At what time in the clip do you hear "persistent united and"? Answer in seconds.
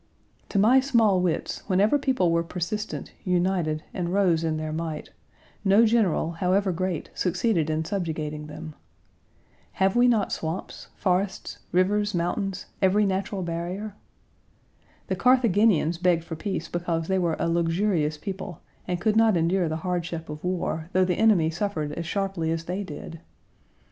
2.41-4.09